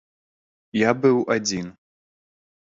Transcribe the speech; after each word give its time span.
Я 0.87 0.95
быў 1.03 1.21
адзiн. 1.37 1.71